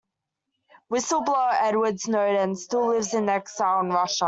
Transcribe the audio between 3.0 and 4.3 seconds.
in exile in Russia.